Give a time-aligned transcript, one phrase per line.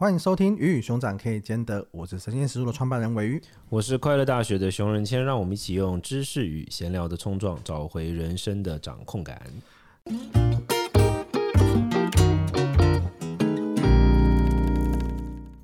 [0.00, 9.38] 欢迎收听《鱼与熊掌可以兼得》，我是神仙食书的创办人尾鱼，我是快乐大学的熊仁谦，让我们一起用知识与闲聊的冲撞，找回人生的掌控感。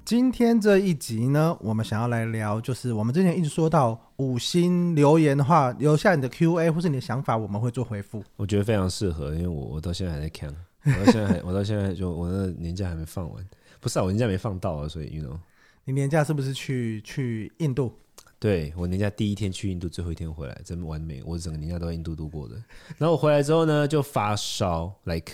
[0.04, 8.22] 今天这一集呢，我们想要来聊，就是我们之前一直说到五星留言的话，留下你的 Q&A 或是你的想法，我们会做回复。
[8.36, 13.42] 我觉得非常适合，因为我我到现在还在看，我到现在还 我到现在就我的年假还没放完。
[13.86, 15.38] 不是啊，我年假没放到啊，所以 you know，
[15.84, 17.94] 你年假是不是去去印度？
[18.36, 21.22] 对，我年假第一天去印度，最后一天回来，真完美。
[21.24, 22.56] 我整个年假都在印度度过的。
[22.98, 25.32] 然后我回来之后呢，就发烧，like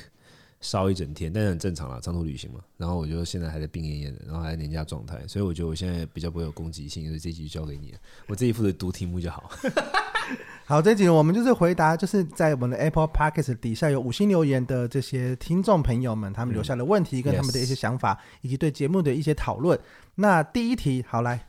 [0.62, 2.60] 烧一整天，但是很正常啦，长途旅行嘛。
[2.78, 7.98] 然后我就现在还在病恹恹的，然后还在年假状态，所以我觉得我现在比较不会有攻击性，所以这一集就交给你了，
[8.28, 9.50] 我自己负责读题目就好。
[10.64, 19.78] 好，这集我们就是回答，就是在我们的 Apple Podcast 底下有五星留言的这些听众朋友们，他们留下的问题跟他们的一些想法，嗯、以及对节目的一些讨论。
[20.14, 21.46] 那第一题，好来，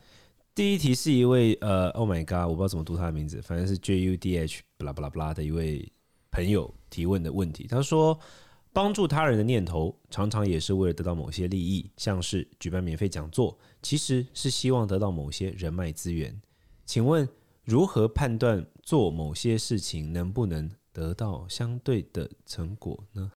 [0.56, 5.90] 第一题是一位呃，Oh my God，我不知道怎么读他的名字，反正是 J U D H 巴拉巴拉巴拉的一位
[6.32, 7.68] 朋友提问的问题。
[7.70, 8.20] 他说，
[8.74, 16.42] 帮助他人的念头常常也是为了得到某些利益，像是举办免费讲座，其实是希望得到某些人脉资源。
[16.86, 17.30] 请问？
[17.66, 23.32] 如何判断做某些事情能不能得到相对的成果呢？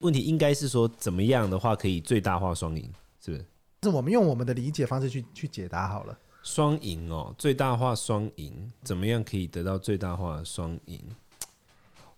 [0.00, 3.46] 问题应该是说，怎么样的话可以最大化双赢，是不是？
[3.84, 6.18] 是我们用我们的理解方式去去解答好了。
[6.42, 11.00] 双赢哦，最大化双赢，怎么样可以得到最大化双赢？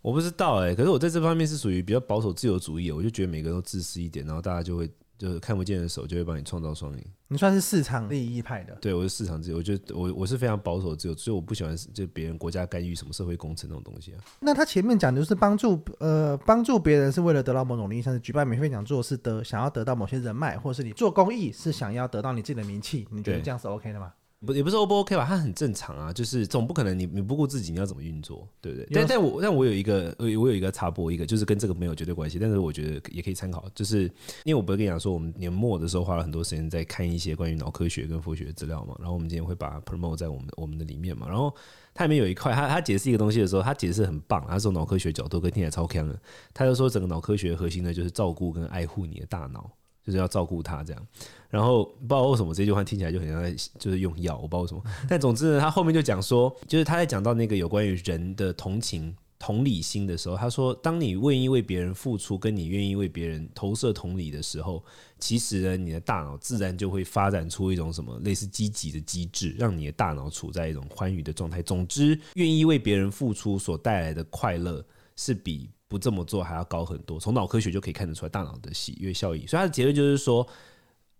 [0.03, 4.91] 我不知道哎、欸，可是我在这方面是属于比较保守自由主义，我就觉得每个人都自私一点，然后大家就会。
[5.21, 7.05] 就是看不见的手就会帮你创造双赢。
[7.29, 9.59] 你算是市场利益派的，对，我是市场自由。
[9.59, 14.25] 我觉得我我是非常保守自由，所以我不喜欢就别人国家干预什么社会工程那种东西啊。
[14.41, 24.11] 那他前面讲的就是帮助呃帮助别人是为了得到某种利益，像是举办免费讲座是得想要得到某些人脉，或者是你做公益是想要得到你自己的名气，你觉得这样是 OK 的吗？
[24.47, 28.89] 不也不是 O 不 OK 吧，它很正常啊，就是总不可能你你不顾自己，你要怎么运作，对不对？
[28.91, 34.05] 但但我但我有一个我有一个插播一个，就是跟这个没有绝对关系，但是我觉得也可以参考，就是
[34.45, 41.55] 因为我不是跟你讲说，我们年末的时候花了很多时间在看一些关于脑科学跟佛学的资料嘛，然后我们今天会把 promote 在我们我们的里面嘛，然后
[41.93, 46.19] 它里面有一块，他他解释一个东西的时候，他解释很棒，他从脑科学角度跟听起来超强的，
[46.55, 49.71] 他就说整个脑科学的核心呢就是照顾跟爱护你的大脑。
[50.05, 51.07] 就是要照顾他这样，
[51.49, 54.83] 然后不知道为什么这句话听起来就很像在就是用药，我不知道为什么。
[55.09, 64.83] 但总之呢，他后面就讲说，就是他在讲到那个有关于人的同情、同理心的时候，他说，当你愿意为别人付出，跟你愿意为别人投射同理的时候，
[65.19, 71.61] 其实呢，你的大脑自然就会发展出一种什么类似积极的机制，让你的大脑处在一种欢愉的状态。
[71.63, 74.85] 总之，愿意为别人付出所带来的快乐
[75.17, 75.71] 是比。
[75.91, 79.45] 不这么做还要高很多，从脑科学就可以看得出来大脑的喜悦效益。
[79.45, 80.47] 所以他的结论就是说，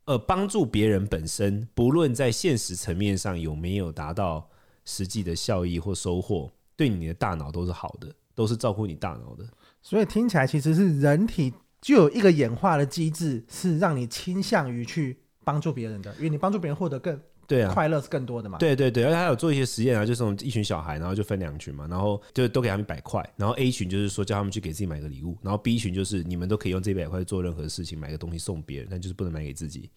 [0.05, 4.49] 呃，帮助别人本身，不论在现实层面上有没有达到
[4.85, 9.45] 实际的效益或收获，对你的大脑都是好的，都是照顾你大脑的。
[9.83, 17.21] 所以听起来其实是人体就有一个演化的机制，是让你倾向于去帮助别人的，因为你帮助别人获得更。
[17.51, 18.59] 对啊，快乐是更多的嘛？
[18.59, 29.91] 对对对，而且他有做一些实验啊，就是一群小孩，然后就分两群嘛，然后就都给他们一百块，然后 A 群就是说叫他们去给自己买个礼物，然后 B 群就是你们都可以用这一百块做任何事情，买个东西送别人，但就是不能买给自己。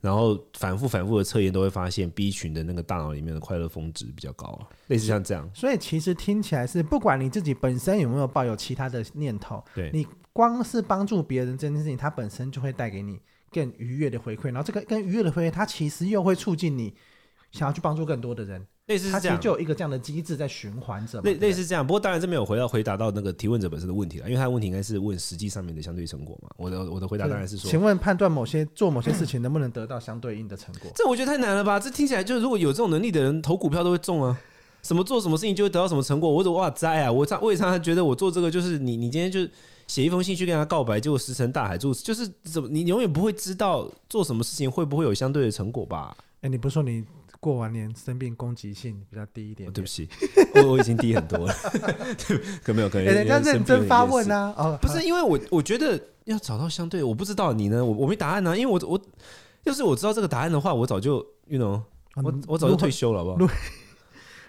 [0.00, 5.50] 然后反复反复的测验都会发现 B 群的那个大脑里面的快乐峰值比较高啊，类似像这样。
[5.52, 16.94] 所以其实听起来是，不管你自己本身有没有抱有其他的念头，对，你光是帮助别人这件事情，它本身就会带给你更愉悦的回馈，然后这个更愉悦的回馈，它其实又会促进你。
[17.52, 21.20] 想要去帮助更多的人，类似是这样，它其实就有一个这样的机制在循环着。
[21.22, 26.48] 类类似这样，不过当然这没有回到回答到那个提问者本身的问题了，因为他的问题应该是问实际上面的相对成果嘛。
[26.56, 30.92] 我的我的回答当然是说，请问判断某些做某些事情能不能得到相对应的成果？
[30.94, 31.80] 这我觉得太难了吧？
[31.80, 34.38] 这听起来就是如果有这种能力的人投股票都会中啊，
[34.84, 36.30] 什么做什么事情就会得到什么成果。
[36.32, 37.10] 我怎么哇哉啊？
[37.10, 39.40] 我常我也常常觉得我做这个就是你你今天就
[39.90, 46.16] 写一封信去跟他告白，结果石沉大海，就就是怎么你永远不会知道做什么事情会不会有相对的成果吧？
[46.16, 47.04] 哎、欸，你不是说你？
[47.40, 50.06] 过完年生病，攻击性比较低一点，对不起，
[50.56, 51.54] 我我已经低很多了。
[52.62, 54.54] 可没有可以，人家认真发问啊。
[54.58, 58.56] 哦，不是，因为我我觉得要找到相对，我不知道你呢，我我没答案呢，啊。
[58.56, 59.00] 因为我我
[59.64, 61.80] 要是我知道这个答案的话，我早就，you know，
[62.22, 63.52] 我我早就退休了，好不好？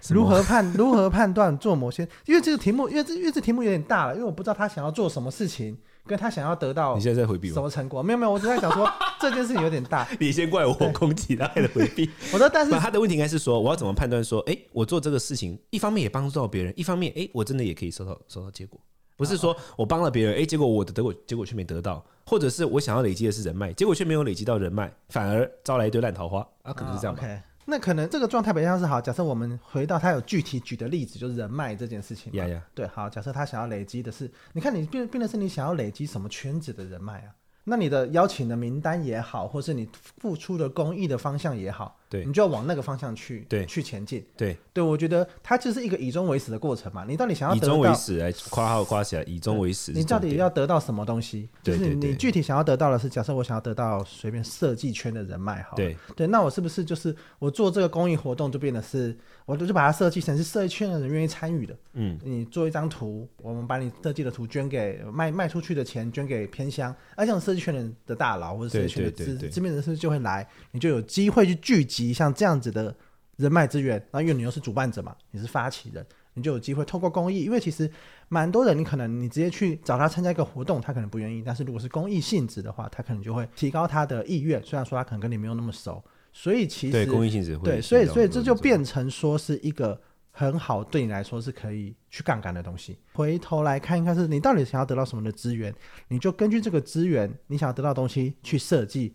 [0.09, 2.07] 如何判 如何判断做某些？
[2.25, 5.77] 因为这个题目，因为这因为这题目有点大了，因为我不知道他想要做什么事情。
[6.03, 8.01] 跟他想要得到，你现在在回避我什么成果？
[8.01, 10.05] 没有没有，我只在想说 这件事情有点大。
[10.19, 12.09] 你先怪我攻击他的回避。
[12.33, 18.81] 我说，但是他的问题应该是说，我要怎么判断说，哎、欸，我做这个事情，一方面也帮助到别人，一方面，哎、欸，我真的也可以收到收到结果。
[19.15, 27.21] 不是说我帮了别人，哎、欸，结果我的得果结果却没得到，或者是我想要累积的是人脉，结果却没有累积到人脉，反而招来一堆烂桃花啊，可能是这样吧。
[27.21, 27.41] Oh, okay.
[27.65, 28.99] 那可能这个状态比较像是好。
[28.99, 32.31] 假设我们回到他有具体举的例子，就是人脉这件事情。
[32.73, 37.35] 对，好，假设他想要累积的是，你看你变变的是你想要累积什么圈子的人脉啊？
[37.63, 41.99] 那你的邀请的名单也好，或是你付出的公益的方向也好。
[42.11, 44.21] 对，你就要往那个方向去，对，去前进。
[44.35, 47.05] 对，对我觉得它就是一个以终为始的过程嘛。
[47.07, 49.93] 你到底想要以终为始来括号括起来，以终为始。
[49.93, 51.47] 你到底要得到什么东西？
[51.63, 61.73] 就是你具体想要得到的是，假设我想要得到随便设计圈的人脉，好，对对，那我是不是就是我做这个公益活动就变得是，我就把它设计成是设计圈的人愿意参与的。
[61.93, 72.00] 嗯，你做一张图，我们把你设计的图捐给卖卖出去的钱捐给偏乡，而这种设计圈人的大佬或者设计圈的知知名人士就会来，你就有机会去聚集。
[72.13, 72.95] 像这样子的
[73.37, 76.05] 人脉资源，那因为你又是主办者嘛，你是发起人，
[76.35, 77.43] 你就有机会透过公益。
[77.43, 77.89] 因为其实
[78.29, 81.41] 蛮多人，你可能你直接去找他参加一个活动，他可能不愿意。
[81.43, 84.61] 但是如果是公益性质的话，他可能就会提高他的意愿。
[84.63, 89.99] 虽然说他可能跟你没有那么熟，所以其实对公益性质会对，所以所以这就变成说是一个
[90.31, 92.97] 很好对你来说是可以去杠杆的东西。
[93.13, 95.73] 回头来看一看，是你到底想要得到什么的资源，
[96.09, 99.13] 你就根据这个资源，你想要得到的东西去设计。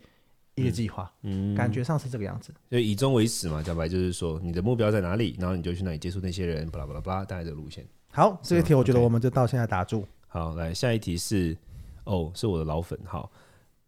[0.57, 7.87] 一个计划，嗯，感觉上是这个样子，就以终为始嘛，小白就是说你的目标在哪里，然后你就去那里接触那些人，巴拉巴拉巴拉，大概这个路线。
[8.11, 10.01] 好，这一题我觉得我们就到现在打住。
[10.01, 10.07] Okay.
[10.29, 11.55] 好，来下一题是，
[12.05, 13.31] 哦，是我的老粉，好，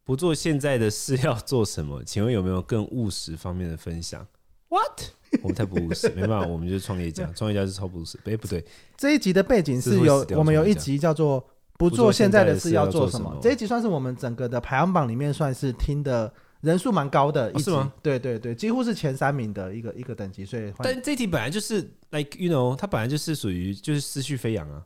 [0.04, 2.04] 不做现在的事 要做什么？
[2.04, 4.26] 请问有没有更务实方面的分享
[4.68, 5.04] ？What？
[5.42, 8.18] 我们太不务实，没办法，我们就是创业家，创业家是超不务实。
[8.26, 8.62] 哎，不对，
[8.94, 11.42] 这一集的背景是有我们有一集叫做
[11.78, 16.30] 不做现在的事要做什么，这一集算是我们整个的排行榜里面算是听的。
[16.60, 17.92] 人数蛮高的，一、哦、是吗？
[18.02, 24.82] 对对对，几乎是前三名的一个一个等级，所以但这题本来就是 like you know，它本来就是属于就是思绪飞扬啊。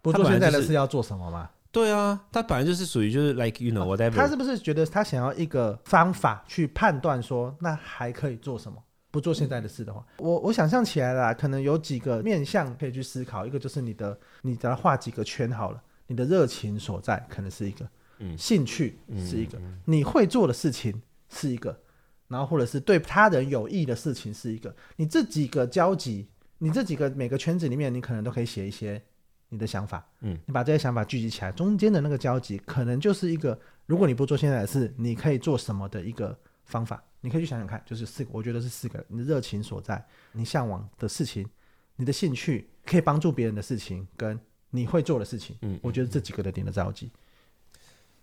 [0.00, 1.48] 不做现在的事要做什么吗？
[1.70, 4.16] 对啊，他本来就是属于就是 like you know whatever。
[4.16, 8.76] 他是不是觉得他想要一个方法去判断说，那还可以做什么？
[9.12, 13.46] 不做现在的事的话，我我想象起来了，可能有几个面向可以去思考。
[13.46, 17.86] 一个就是你的，你只要画几个圈好了，你的热情所在可能是一个，
[18.18, 21.00] 嗯，兴趣是一个，嗯嗯、你会做的事情。
[21.32, 21.80] 是一个，
[22.28, 29.02] 然后或者是对他人有益的事情是一个，你这几个交集，你这几个每个圈子里面，你可能都可以写一些
[29.48, 41.48] 你的想法，嗯，你把这些想法聚集起来，中间的那个交集可能就是一个，如果你不做现在的事，你可以做什么的一个方法，你可以去想想看，就是四个，我觉得是四个，你的热情所在，你向往的事情，
[41.96, 44.38] 你的兴趣，可以帮助别人的事情，跟
[44.70, 47.10] 你会做的事情，嗯，我觉得这几个的点的交集，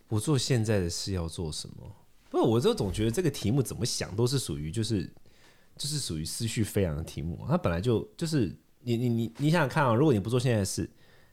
[0.07, 1.95] 不做现在的事要做什么？
[2.30, 5.10] 不是，我就总觉得这个题目怎么想都是属于就是
[5.78, 7.40] 就是属于思绪飞扬的题目。
[7.48, 10.90] 它本来就就是你你你你想想看啊，如果你不做现在的事，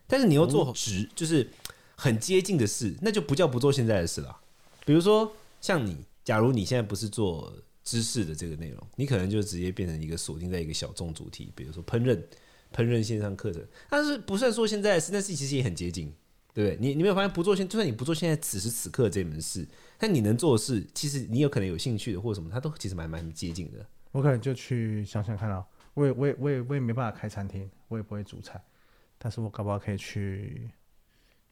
[0.07, 1.49] 但是你又做直就是
[1.97, 4.37] 很接近的事，那就不叫不做现在的事了。
[4.85, 7.53] 比如说像你，假如你现在不是做
[7.85, 12.19] 知识的这个内容，你可能就直接变成一个锁定在一个小众主题，比如说烹饪
[12.75, 16.13] 烹饪线上课程，但是不算说现在的事，但是其实也很接近。
[16.57, 16.79] 对不对？
[16.81, 19.69] 你你没有发现不做现，就算你不做现在此时此刻这门事，
[19.99, 23.87] 但你能做的事，其实你有可能有兴趣的或者什么，它都其实蛮蛮接近的。
[24.11, 25.63] 我可能就去想想看啊，
[25.93, 28.59] 我也我也我也我也没办法开餐厅，我也不会煮菜，
[29.19, 30.71] 但是我搞不好可以去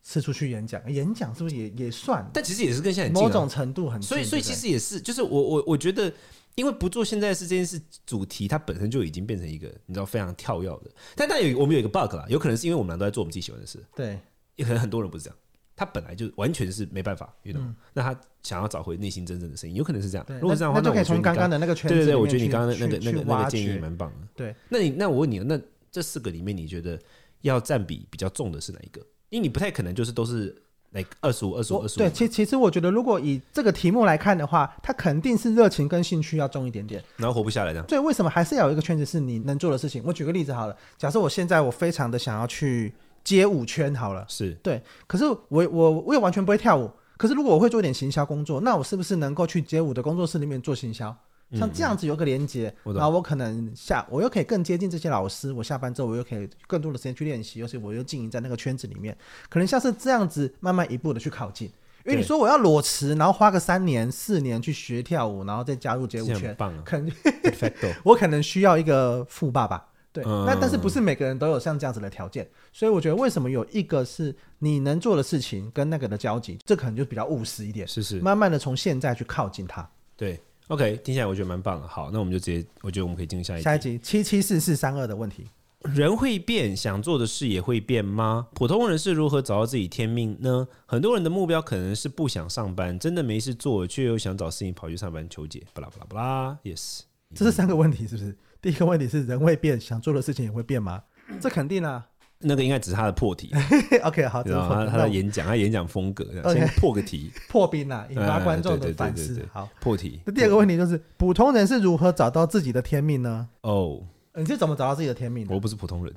[0.03, 2.27] 四处去演讲，演讲是不是也也算？
[2.33, 6.11] 但其实也是跟现在某种程度很近，所以所以其实也是，就是我我我觉得，
[6.55, 10.91] 因为不做现在是这件事主题，它本身就已经变成一个你知道非常跳跃的。
[11.15, 13.85] 但但有我们有一个 bug 啦，有可能是因为我们俩都在做我们自己喜欢的事。
[13.95, 14.19] 对。
[14.57, 15.37] 也可能很多人不是这样，
[15.77, 17.61] 他本来就完全是没办法遇到，
[17.93, 20.25] 那他想要找回内心真正的声音，有可能是这样。
[20.41, 24.29] 如果是这样的话，那就可以从刚刚的那个圈子，对对对，我觉得你刚刚那个那个那个建议蛮棒的。
[24.37, 26.97] 对，那你那我问你，那这四个里面，你觉得
[27.41, 29.01] 要占比比较重的是哪一个？
[29.31, 30.55] 因为你不太可能就是都是
[30.93, 31.99] 来二十五、二十五、二十五。
[31.99, 37.87] 对，其其实我觉得，如果以这个题目来看的话，它肯定是热情跟兴趣要重一点点，然后活不下来这样。
[37.87, 40.03] 对，为什么还是要有一个圈子是你能做的事情？
[40.07, 42.95] 我举个例子好了，假设我现在我非常的想要去。
[43.25, 46.91] 街舞圈好了，是对，可是我我我也完全不会跳舞。
[47.17, 51.17] 可是如果我会做一点行销工作，那我是不是能够去街舞的工作室里面做行销？
[51.53, 55.53] 像这样子有个连接，然后我可能下我又可以更接近这些老师。
[55.53, 59.17] 我下班之后我又可以更多的时间去练习，尤其我又经营在那个圈子里面，
[59.49, 61.71] 可能像是这样子慢慢一步的去靠近。
[62.05, 67.11] 因为你说我要裸辞，然后花个三年四年去学跳舞，然后再加入街舞圈，啊、可能
[68.05, 69.87] 我可能需要一个富爸爸。
[70.15, 79.85] 对，那但是不是每个人都有像这样子的条件，所以我觉得为什么有一个是你能做的事情跟那个的交集，这可能就比较务实一点，是是，慢慢的从现在去靠近他。
[80.17, 81.89] 对，OK，听起来我觉得蛮棒的。
[81.89, 83.65] 好，那我们就直接，我觉得我们可以进入下一题。
[83.65, 85.49] 下一集七七四四三二的问题。
[85.81, 88.47] 人会变，想做的事也会变吗？
[88.55, 90.67] 普通人是如何找到自己天命呢？
[90.87, 95.63] 很多人的目标可能是不想上班，真的没事做，却又想找事情跑去上班求解。
[95.75, 97.01] 巴拉巴拉巴拉，yes，
[97.35, 98.35] 这是三个问题，是不是？
[98.65, 101.03] 第一个问题是人会变，想做的事情也会变吗？
[101.39, 102.03] 这肯定啊。
[102.39, 103.53] 那个应该只是他的破题。
[104.03, 109.47] OK，好，然后他他的演讲，他演讲风格先破个题， 破冰啊，引发观众的反思。
[109.53, 110.23] 好，破题。
[110.25, 113.47] 那第二个问题就是，普通人是如何找到自己的天命呢？
[113.61, 114.01] 哦，oh,
[114.37, 115.47] 你是怎么找到自己的天命？
[115.51, 116.15] 我不是普通人。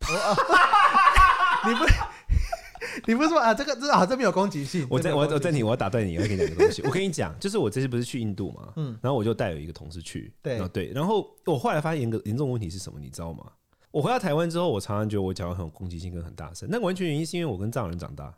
[1.66, 1.86] 你不，
[3.06, 3.54] 你不是说啊？
[3.54, 4.86] 这个这啊，这边有攻击性。
[4.90, 6.82] 我在我我在你，我要打断你，我要跟你讲个东西。
[6.86, 13.44] 我跟你讲，就是我这次不是去印度嘛，嗯，然后我就带有一个同事去，对，对，然后我后来发现严个严重问题是什么，你知道吗？
[13.90, 16.68] 我回到台湾之后，我常常觉得我讲话很有攻击性跟很大声。
[16.70, 18.34] 那完全原因是因为我跟藏人长大，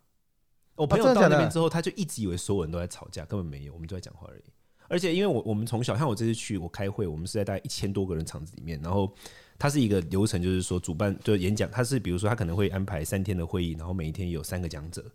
[0.75, 4.43] 我朋友到那边之后，他就一直以为所有人都在吵架，根本没有，我们就在讲话而已。
[4.87, 9.13] 而且因为我我们从小，像我这次去我开会，我们是在大概一千多个人场子里面，然后
[9.61, 15.05] 它是一个流程，就是说主办就演讲，他是比如说他可能会安排三天的会议，然后每一天有三个讲者，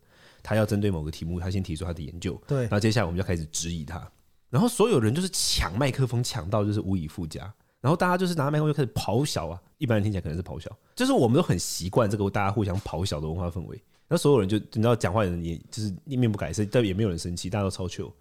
[0.41, 4.09] 他要针对某个题目，他先提出他的研究，对，然后接下来我们就开始质疑他，
[4.49, 7.53] 然后所有人就是抢麦克风，抢到就是无以复加。
[7.81, 13.83] 然后大家就是拿麦克风就开始咆哮啊，一般人听起来可能是咆哮，就是我们都很习惯这个大家互相咆哮的文化氛围。
[14.07, 18.13] 那所有人就你知道讲话的人也就是面不改色，但也没有人生气，大家都超 chill。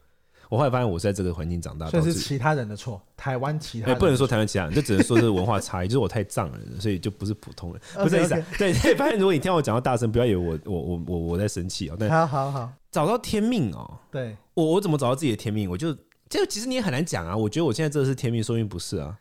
[0.49, 8.43] 我后来发现我是在这个环境长大，所以是其他人的错，台湾其他人不能说台湾其他人，就只能说是文化差异，就是我太藏人了， 所以就不是普通人，不是意思。
[8.57, 11.97] 对，发现如果你听我讲到大声，不要以为我我我我我在生气哦。
[12.09, 13.99] 好好好，找到天命哦。
[14.11, 15.69] 对，我我怎么找到自己的天命？
[15.69, 15.95] 我就
[16.29, 17.35] 这其实你也很难讲啊。
[17.35, 19.17] 我觉得我现在这是天命，说明不是啊。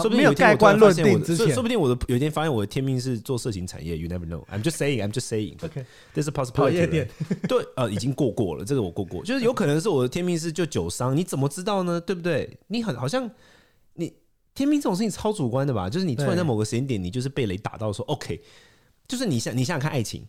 [0.00, 3.98] 说不定有盖棺论定之前，说不定我的有一天发现我的天命是做色情产业。
[3.98, 4.42] You never know.
[4.46, 5.02] I'm just saying.
[5.02, 5.62] I'm just saying.
[5.62, 5.84] OK.
[6.14, 7.08] This is possibility.
[7.46, 9.22] 对，呃，已经过过了，这个我过过。
[9.22, 12.00] 就是有可能是我的天命是就酒商，你怎么知道呢？
[12.00, 12.58] 对不对？
[12.68, 13.30] 你很好像
[13.92, 14.14] 你
[14.54, 15.90] 天命这种事情超主观的吧？
[15.90, 18.40] 就是你突然在某个时间点，你就是被雷打到，说 OK，
[19.06, 20.26] 就是你想你想想看，爱情，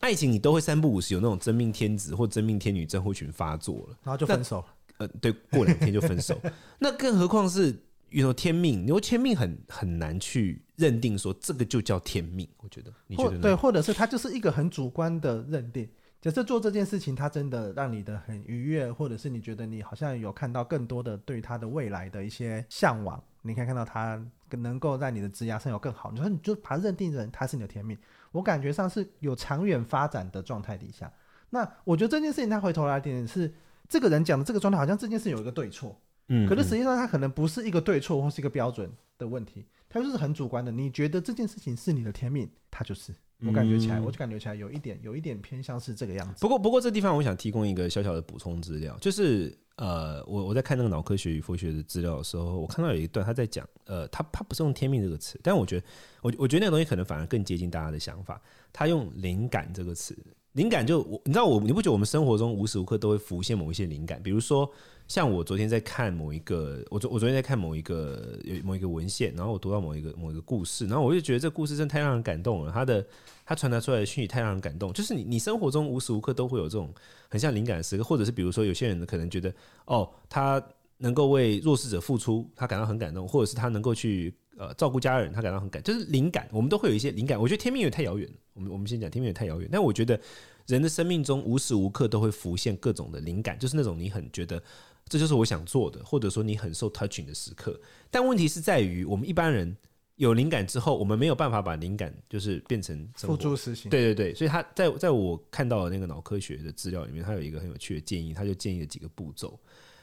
[0.00, 4.64] 爱情你都会三不五时有那种真命天子或真命天女症候群发作了，然后就分手了。
[4.98, 6.36] 呃，对，过两天就分手。
[6.80, 7.72] 那更何况是。
[8.10, 13.38] 有天命，你说天命很很难去认定说这个就叫天命，我觉得，你觉得？
[13.40, 15.88] 对，或者是它就是一个很主观的认定。
[16.20, 24.20] 假设做这件事情，它真的让你的很愉悦，或者是你觉得你好像有看到更多的对他的未来的一些向往，你可以看到它
[24.50, 27.96] 能够在你的职涯上有更好，你说你就把它认定成它是你的天命。
[28.32, 31.12] 我感觉上是有长远发展的状态底下，
[31.50, 33.54] 那我觉得这件事情，他回头来点是
[33.88, 36.00] 这个人讲的这个状态，好像这件事有一个对错。
[36.28, 40.72] 嗯，可是实际上它可能不是一个对错或是一个标准的问题，它就是很主观的。
[40.72, 43.14] 你觉得这件事情是你的天命，它就是。
[43.44, 46.40] 我感觉起来，我就感觉起来有一点，有一点偏向是这个样子。
[46.40, 55.86] 不过，不过这地方我想提供一个小小的补充资料，就是呃，我我在看那个脑科学与佛学的资料的时候，我看到有一段他在讲，呃，他他不是用天命这个词，但我觉得，
[56.22, 58.40] 我我觉得那个东西可能反而更接近大家的想法，
[58.72, 60.16] 他用灵感这个词。
[60.56, 64.22] 灵感就我，你知道我，你不觉得我们生活中无时无刻都会浮现某一些灵感？
[64.22, 64.68] 比如说，
[65.06, 72.72] 像我昨天在看某一个，我昨我昨天在看某一个有某一个文献，然后我读到某一个某一个故事，然后我就觉得这故事真的太让人感动了。
[72.72, 73.06] 他的
[73.44, 76.90] 他传达出来的讯息太让人感动，就是你你生活中无时无刻都会有这种
[77.28, 79.52] 很像灵感的时刻，或者是比如说有些人可能觉得
[79.84, 80.62] 哦，他
[80.96, 84.34] 能够为弱势者付出，他感到很感动，或者是他能够去。
[84.56, 87.38] 呃，照顾家人，他感到很感，就是灵感，我们都会有一些灵感。
[87.38, 89.68] 我觉得天命也太遥远了，我们我们先讲天命也太遥远。
[89.70, 90.18] 但我觉得
[90.66, 94.62] 人的生命中无时无刻都会浮现各种的灵感，就是那种你很觉得
[95.08, 97.78] 这就是我想做的，或者说你很受 touching 的时刻。
[98.10, 99.76] 但问题是在于，我们一般人
[100.14, 103.90] 有灵感之后，我们没有办法把灵感就是变成付诸实行。
[103.90, 109.60] 对对对，所以他在在我看到的那个脑科学的资料里面，他有一个很有趣的建议，他就建议了几个步骤。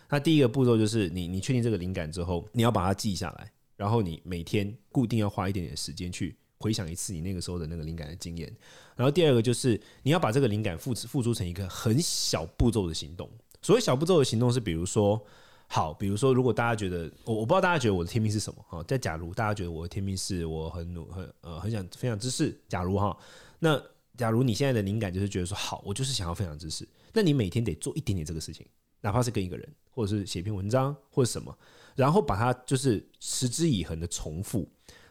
[0.09, 3.51] 那第一个步骤就是你你确定这个灵感之后，你要把它记下来。
[3.75, 8.53] 然后你每天固定要花一点点时间去回想一次你那个时候的那个灵感的经验。
[8.95, 13.29] 然后第二个就是你要把这个灵感付付诸成一个很小步骤的行动。
[13.61, 15.19] 所谓小步骤的行动是，比如说，
[15.67, 18.83] 好，比如说，如果大家觉得我我不知道大家觉得我的天命是什么哈？
[18.83, 23.17] 在假如大家觉得我的天命是我很努很呃很想分享知识，假如哈，
[23.59, 23.81] 那
[24.17, 28.67] 假如你现在的灵感就是觉得说好，我就是想要分享知识，那你每天得做一点点这个事情，
[29.01, 31.57] 哪怕是跟一个人，或者是写篇文章，或者什么。
[31.95, 34.67] 然后把它就是持之以恒的重复，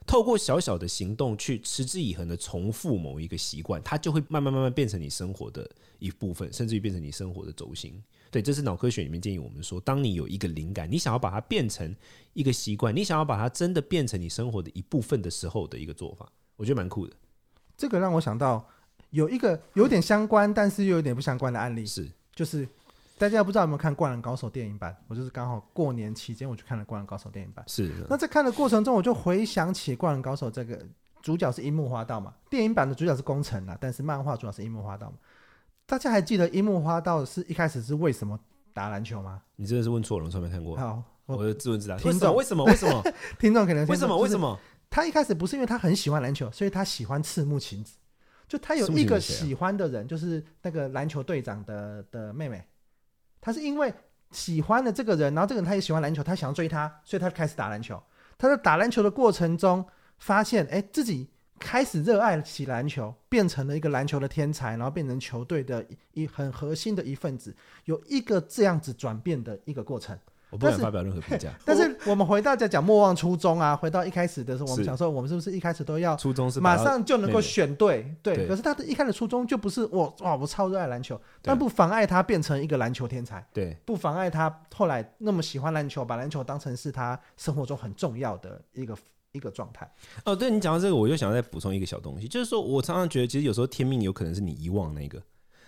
[0.07, 8.03] 透过小小的行动去持之以恒的重复某一个习惯，它就会慢慢慢慢变成你生活的一部分，甚至于变成你生活的轴心。
[8.31, 11.95] 对，这是脑科学里面建议我们说，当你有一个灵感，你想要把它变成
[12.33, 17.15] 一个习惯，你想要把它真的变成你生活的一部分的时候的一个做法，我觉得蛮酷的。
[17.77, 18.67] 这个让我想到
[19.11, 22.69] 有一个有点相关，但是又有点不相关的案例，是就是。
[23.23, 24.97] 大家不知道有没有看《灌篮高手》电影版？
[25.07, 27.64] 我就是刚好过年期间我去看了《灌篮高手》电影版。
[27.69, 28.05] 是的。
[28.11, 30.85] 那在看的过程中，我就回想起《灌篮高手》这个
[31.23, 35.19] 主角是樱木花道嘛，电影版的主角是宫城啊，但是漫画主角是樱木花道嘛。
[35.87, 38.37] 大家还记得樱木花道是一开始是为什么
[38.75, 39.41] 打篮球吗？
[39.55, 40.76] 你真的是问错了，我从来没看过。
[40.76, 41.97] 好，我，我的自问自答。
[41.97, 42.64] 听众为什么？
[42.64, 43.05] 为什么？
[43.38, 44.19] 听众可能为什么？
[44.19, 44.59] 为什么？
[44.91, 47.95] 他一开始不是因为他很喜欢篮球，所以他喜欢赤木晴子。
[48.49, 52.61] 就他有一个喜欢的人，就是那个篮球队长的的妹妹。
[53.42, 53.92] 他是因为
[54.30, 58.02] 喜欢了这个人，然后这个人他也喜欢篮球，他想要追他，所以他开始打篮球。
[58.38, 59.84] 他在打篮球的过程中，
[60.16, 61.28] 发现哎，自己。
[61.64, 70.18] 开始热爱起篮球，变成了一个篮球的天才，然后变成球队的一很核心的一份子，有一个这样子转变的一个过程。
[70.52, 71.50] 我不敢发表任何评价。
[71.64, 78.14] 但是我们回到家讲莫忘初衷啊，回到一开始的时候，我们想说，我们是不是一开始都要初衷是马上就能够选对？
[78.23, 83.44] 对，可是他的一开始初衷就不是我哇，我超热爱篮球，但不妨碍他变成一个篮球天才。
[83.52, 88.97] 对，不妨碍他后来那么喜欢篮球，把篮球当成是他生活中很重要的一个。
[89.35, 89.90] 一个状态
[90.26, 95.18] 哦，对，你讲到这个，我就想要再补充一个小东西，就是说我常常觉得，其实有时候天命有可能是你遗忘那个，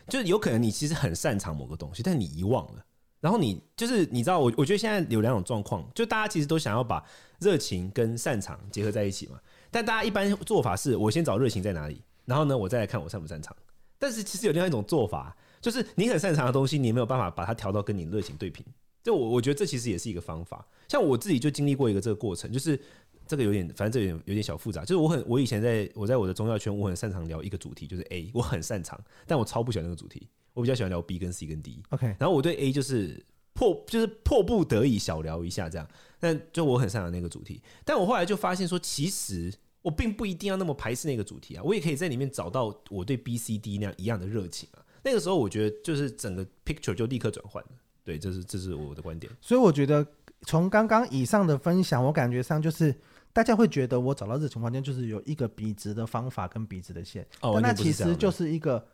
[0.06, 2.84] 就是有可能你其实很擅长某个东西，但你遗忘了，
[3.24, 7.02] 然后你就是你知道，我我觉得现在有两种状况，就大家其实都想要把
[7.40, 9.40] 热情跟擅长结合在一起嘛，
[9.70, 13.56] 但大家一般做法是我先找热情在哪里，然后呢，我再来看我擅不擅长，
[13.98, 18.62] 但是其实有另外一种做法，就是你很擅长的东西，你没有办法把它调到跟你热情对平，
[19.02, 22.78] 就我我觉得这其实也是一个方法，像我自己就经历过一个这个过程，就是。
[23.26, 24.82] 这个有点，反正这有点有点小复杂。
[24.82, 30.28] 就是我很，我以前在我在我的宗教圈，我很擅长聊一个主题，就是 A，我很擅长，但我超不喜欢那个主题。
[30.52, 31.82] 我比较喜欢聊 B 跟 C 跟 D。
[31.90, 33.20] OK，然后我对 A 就是
[33.54, 35.88] 迫，就是迫不得已小聊一下这样。
[36.20, 39.52] 但就我很擅长那个主题，但我后来就发现说，其实
[39.82, 44.84] 我并不一定要那么排斥那个主题啊，我也可以在里面找到我对 B、C、D 那样一样的热情啊。
[45.02, 47.70] 那个时候我觉得就是整个 picture 就立刻转换了。
[48.04, 49.32] 对，这是这是我的观点。
[49.40, 50.06] 所以我觉得
[50.42, 52.94] 从刚刚以上的分享，我感觉上就是。
[53.34, 58.86] 大家会觉得我找到热情房间就是有一个笔直的方法跟笔直的线，哦，那其实就是一个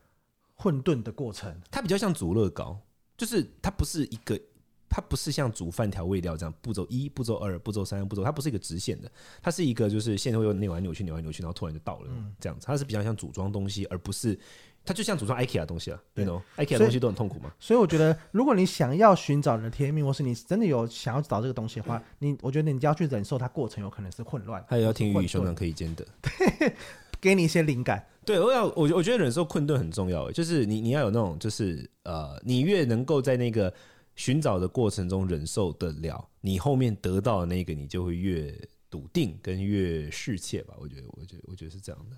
[0.54, 1.54] 混沌的过程。
[1.70, 2.80] 它比较像煮乐高，
[3.18, 4.40] 就是它不是一个，
[4.88, 12.10] 它不是像煮饭调味料这样步骤一、步骤二、步骤三、步骤，它不是一个直线的，它是一个就是线会扭来扭去、扭来扭去，然后突然就到了
[12.40, 12.66] 这样子。
[12.66, 14.36] 它是比较像组装东西，而不是。
[14.84, 17.52] 它就像组装 IKEA 的东西啊，对喏，IKEA 的东西都很痛苦嘛。
[17.60, 24.64] 所以我觉得，如果你想要寻找你的天命，或是你真的有想要找这个东西的话，你我觉得你就要去忍受它过程有可能是混乱。
[24.68, 26.72] 还有要听鱼与熊掌可以兼得，对，
[27.20, 28.04] 给你一些灵感。
[28.24, 33.72] 对，我要我我觉得忍受困顿很重要，就是你你要有那种就是呃，你越能够在那个
[34.14, 38.54] 寻找的过程中忍受得了，你后面得到的那个你就会越
[38.88, 40.74] 笃定跟越适切吧。
[40.78, 42.16] 我觉得，我觉得，我觉得是这样的。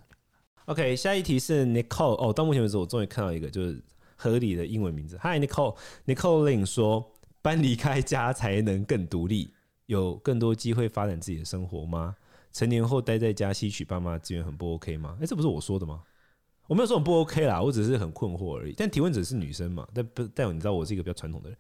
[0.67, 3.83] OK，下一题是 Nicole 哦，到目前为止我终于看到一个就是
[4.15, 5.19] 合理的英文名字。
[5.19, 7.11] Hi Nicole，Nicole Lin 说，
[7.43, 9.53] 搬离开家才能更独立，
[9.87, 12.15] 有更多机会发展自己的生活吗？
[12.53, 15.17] 成年后待在家吸取爸妈资源很不 OK 吗？
[15.21, 16.03] 哎、这不是我说的吗？
[16.69, 18.75] 我没有说很不 OK 啦，我只是很困惑而已。
[18.77, 19.89] 但提问者是女生嘛？
[19.93, 21.59] 但不但你知道我是一个比较传统的人，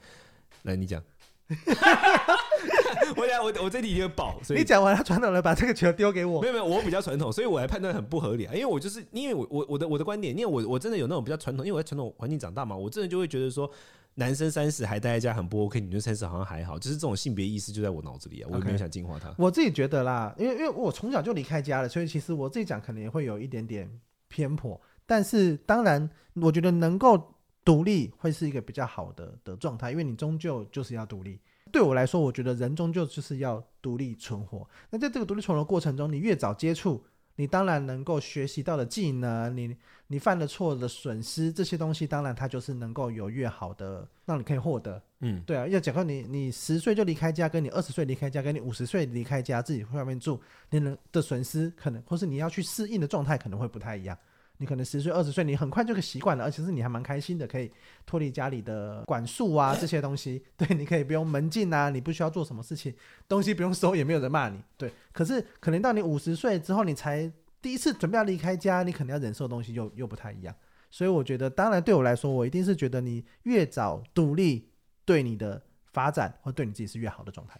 [0.62, 1.02] 来你讲。
[3.16, 6.40] 我讲我我这里有宝，所以你讲完了，传统了把这个球丢给我。
[6.40, 8.54] 没有没有，我比较传统，所以我来判断很不合理啊。
[8.54, 13.70] 因为我就是因为我我我的我的观点，因为我我真的有那种比较传统，因为我在传统环境长大嘛，我真的就会觉得说，
[14.14, 19.34] 男生三十还待在家很不 OK，女生三十好像还好，就是这种性别意识就在我脑子里啊，我也没有想进化它。
[19.38, 23.90] 我自己觉得啦，因为因为我从小就离开家了，所以其实我自己讲可能也会有一点点
[24.28, 31.40] 偏颇，但是当然，我觉得能够独立会是一个比较好的的状态，因为你终究就是要独立。
[31.72, 34.68] 对我来说，我觉得人终究就是要独立存活。
[34.90, 37.02] 那在这个独立存活的过程中，你越早接触，
[37.36, 39.74] 你当然能够学习到的技能，你
[40.08, 45.02] 你犯了错的损失这些东西，当然它就是能够有越好的让你可以获得。
[45.20, 50.38] 嗯，对啊，要讲到你你十岁就离开家，跟你二十岁离开家，跟你五十岁离开家自己去外面住，
[50.70, 54.18] 你能的损失可能，或是你要去适应的状态可能会不太一样。
[54.62, 57.68] 你可能十岁、二十岁，你很快就可以习惯了，而且是你还蛮开心的，可以
[58.06, 60.40] 脱离家里的管束啊这些东西。
[60.56, 62.94] 对，你可以不用门禁啊，你不需要做什么事情，
[63.26, 64.62] 东西不用收，也没有人骂你。
[64.76, 67.28] 对，可是可能到你五十岁之后，你才
[67.60, 70.54] 第一次准备要离开家，你可能要忍受的东西又又不太一样。
[70.92, 74.70] 所以我觉得，当然对我来说，我一定是觉得你越早独立，
[75.04, 75.60] 对你的
[75.92, 77.58] 发展或对你自己是越好的状态。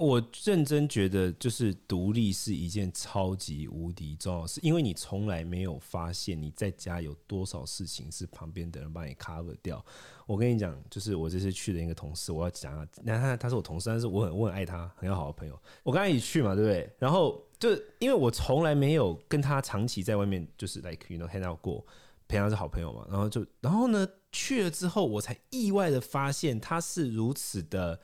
[0.00, 9.84] 我认真觉得，就是独立是一件超级无敌重要的事，因为你从来没有发现你在家有多少事情是旁边的人帮你 cover 掉。
[10.26, 15.60] 我跟你讲，就是我这次去的一个同事，我要讲啊，那他他是我同事，但是我很我很爱他，很要好的朋友。
[15.82, 16.90] 我跟他一起去嘛，对不对？
[16.98, 21.84] 然后就因为我从来没有跟他长期在外面，就是 like you know hang out 过，
[22.26, 23.06] 平常是好朋友嘛。
[23.10, 28.00] 然后就然后呢，去了之后，我才意外的发现他是如此的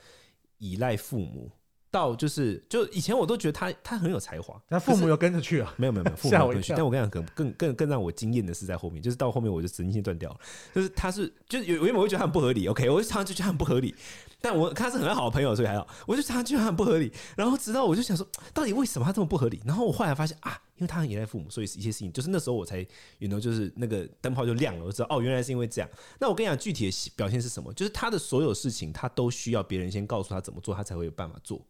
[0.59, 1.51] 依赖父母。
[1.97, 5.75] 到就是就以前我都觉得他他很有才华，那父母有跟着去啊？
[5.79, 6.75] 没有没有没有， 父母有跟着去。
[6.75, 10.39] 但我跟你讲，更更更更让我惊艳的是在后面，就是到后面我就神经线断掉了。
[10.75, 13.95] 就是他是就是有有一点我会觉得他很不合理，OK，我就常常就觉得他很不合理。
[14.39, 15.89] 但我他是很好的朋友，所以还好。
[16.07, 17.11] 我就常常觉得他很不合理。
[17.37, 19.61] 然后直到我就想说，到底为什么他这么不合理？
[19.65, 22.87] 然后我后来发现啊，因为他很依赖父母，所以一些事情就是那时候我才
[23.19, 25.89] ，you know，就是那个灯泡就亮了，我知道哦，原来是因为这样。
[26.21, 27.73] 那我跟你讲，具体的表现是什么？
[27.73, 31.61] 就是他的所有事情，他都需要别人先告诉他怎么做，他才会有办法做。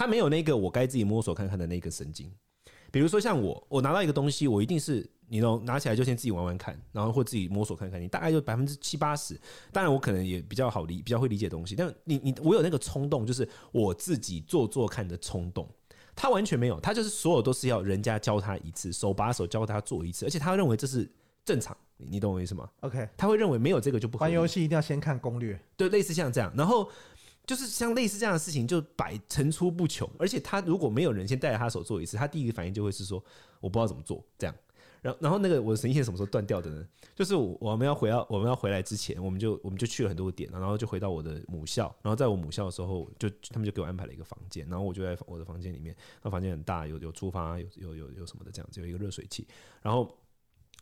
[0.00, 2.32] 他没有那个我该自己摸索看看的那个神经，
[2.90, 9.38] 比如说像我，我拿到一个东西，我一定是你能拿起来就先自己玩玩看，然后或自己摸索看看，你大概就百分之七八十。
[9.70, 15.68] 当然我可能也比较好理，比较会理解东西，但你你我有那个冲动，就是我自己做做看的冲动。
[16.16, 21.06] 他完全没有，他就是所有都是要人家教他一次，手把手教他做一次，而且他认为这是
[21.44, 24.22] 正常，你懂我意思吗？OK，他会认为没有这个就不好。
[24.22, 26.88] 玩游戏一定要先看攻略，对，类似像这样，然后。
[27.50, 30.08] 就是像类似这样的事情，就百层出不穷。
[30.20, 33.20] 而且他如果没有人先带着他手做一次，他第一个反应就会是说
[33.58, 34.54] ：“我不知道怎么做。”这样，
[35.02, 36.86] 然后然后那个我的神仙什么时候断掉的呢？
[37.12, 41.92] 就是我们要回到我们要回来之前，我们就我们就去了很多个点，然后就回到我的母校。
[42.02, 45.96] 然后在我母校的时候，就他们就给我安排了一个房间，然后我就在我的房间里面。
[46.22, 49.44] 那房间很大，有有厨房，有有有有什么的这样子，有一个热水器，
[49.82, 50.08] 然后。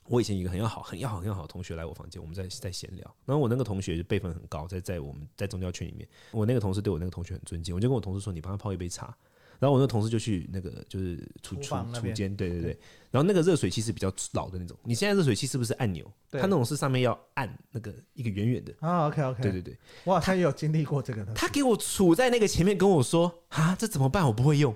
[0.08, 3.16] 我以前一个很要好、很要好、很要好的同学来我房间，我们在在闲聊。
[3.24, 9.14] 然后我那个同学就辈分很高，在在我们在宗教圈里面，我那个同事对我那个同学很尊敬，我就跟我同事说：“你帮他泡一杯茶。”
[9.60, 12.78] 然后我那个同事就去那个就是厨厨厨间，对对对。
[13.10, 16.08] 然后那个热水器是比较老的那种，你现在热水器是不是按钮？
[16.30, 19.08] 它那种是上面要按那个一个圆圆的啊。
[19.08, 21.24] OK OK，对对对，哇，他也有经历过这个。
[21.34, 24.24] 他给我杵在那个前面跟我说：“啊，这怎么办？
[24.24, 24.72] 我不会用。”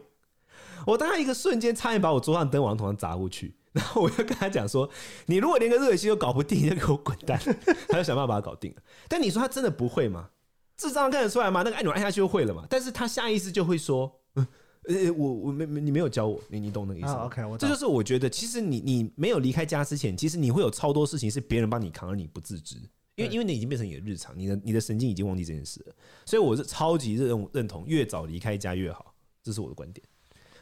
[0.84, 3.54] 我当时一个瞬间差点把我桌上灯往头上砸过去。
[3.72, 4.88] 然后我就跟他讲说
[5.26, 7.40] ：“你如果连个热水器都搞不定，你就给我滚蛋！”
[7.88, 8.82] 他就想办法把它搞定了。
[9.08, 10.28] 但你说他真的不会吗？
[10.76, 11.62] 智障看得出来吗？
[11.62, 12.66] 那个按钮按下去就会了嘛？
[12.68, 14.46] 但是他下意识就会说：“呃、
[14.88, 22.76] 欸，我我没没你没有教我，你你懂那个意思吗？” oh, OK，我这就是我觉得，其实你你没有离开家之前，其实你会有超多事情是别人帮你扛，而你不自知，
[23.14, 25.94] 因为因为你已经变成你的日常，你的你的神经已经忘记这件事了。
[26.26, 30.04] 所以我是超级认认同，越早离开家越好，这是我的观点。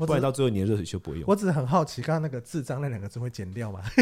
[0.06, 1.24] 不然到最后你的热水器就不会用。
[1.26, 3.80] 我只是很好奇，刚刚那个“智障”那两个字会剪掉吗？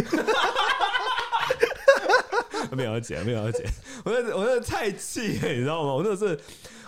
[2.72, 3.64] 没有要剪，没有要剪。
[4.04, 5.94] 我那我那太气了，你知道吗？
[5.94, 6.38] 我那是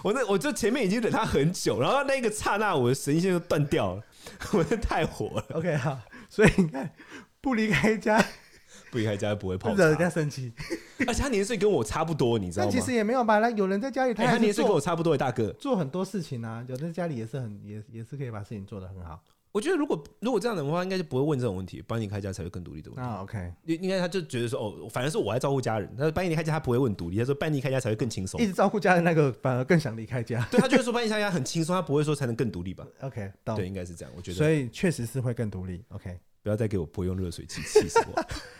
[0.02, 4.02] 我那我就前面已经忍他很久，然后那个刹那我的神经线就断掉了，
[4.52, 5.44] 我那太火了。
[5.54, 6.90] OK 好，所以你看
[7.40, 8.22] 不离开家。
[8.90, 10.52] 不离开家不会泡茶，惹人家生气。
[11.06, 12.70] 而且他年岁跟我差不多，你知道吗？
[12.72, 16.64] 但其实也没有吧，那有人在家里，他他年岁跟我差不多的大哥，做很多事情啊。
[16.68, 19.22] 有的家里也是很也也是可以把事情做得很好。
[19.52, 21.82] 我觉得如果如果这样的话，应该就不会问这种问题。
[21.84, 23.02] 帮你开家才会更独立的问题。
[23.02, 23.52] 啊，OK。
[23.64, 25.92] 应应该他就觉得说，哦，反正是我来照顾家人。
[25.96, 27.16] 他说帮你开家，他不会问独立。
[27.18, 28.40] 他说帮你开家才会更轻松。
[28.40, 30.46] 一直照顾家人那个反而更想离开家。
[30.52, 34.14] 对，他就是说半离开家很轻松，他不会说才能更独立吧？OK，对，应该是这样。
[34.16, 35.82] 我觉得，所以确实是会更独立。
[35.88, 38.22] OK，不要再给我泼用热水器，气死我。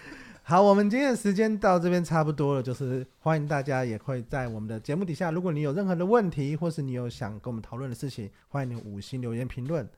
[0.50, 9.88] 好，我们今天的时间到这边差不多了，就是欢迎大家也会在我们的节目底下，如果你有任何的问题，或是你有想跟我们讨论的事情，欢迎你五星留言评论，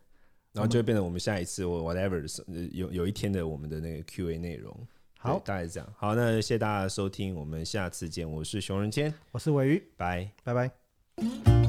[0.52, 2.22] 然后就会变成我们下一次我 whatever
[2.70, 4.76] 有有一天的我们的那个 Q&A 内容。
[5.16, 5.88] 好，大概是这样。
[5.96, 8.30] 好，那谢谢大家的收听，我们下次见。
[8.30, 11.61] 我是熊仁谦，我是鮪鱼，拜拜拜。